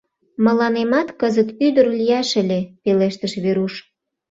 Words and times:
—Мыланемат 0.45 1.07
кызыт 1.19 1.49
ӱдыр 1.65 1.87
лияш 1.99 2.29
ыле!— 2.41 2.59
пелештыш 2.83 3.33
Веруш. 3.43 3.73